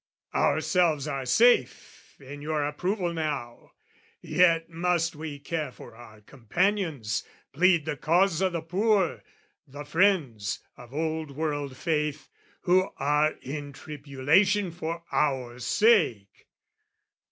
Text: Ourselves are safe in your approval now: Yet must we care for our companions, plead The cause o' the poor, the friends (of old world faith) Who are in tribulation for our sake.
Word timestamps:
Ourselves 0.33 1.07
are 1.07 1.27
safe 1.27 2.15
in 2.19 2.41
your 2.41 2.65
approval 2.65 3.13
now: 3.13 3.73
Yet 4.19 4.67
must 4.67 5.15
we 5.15 5.37
care 5.37 5.71
for 5.71 5.95
our 5.95 6.21
companions, 6.21 7.23
plead 7.53 7.85
The 7.85 7.97
cause 7.97 8.41
o' 8.41 8.49
the 8.49 8.61
poor, 8.63 9.21
the 9.67 9.85
friends 9.85 10.59
(of 10.75 10.91
old 10.91 11.29
world 11.35 11.77
faith) 11.77 12.29
Who 12.61 12.89
are 12.97 13.33
in 13.43 13.73
tribulation 13.73 14.71
for 14.71 15.03
our 15.11 15.59
sake. 15.59 16.47